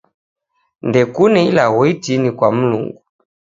[0.87, 3.01] Ndekune ilagho itini kwa Mlungu.